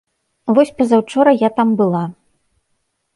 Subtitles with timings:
[0.57, 2.01] Вось пазаўчора я там была.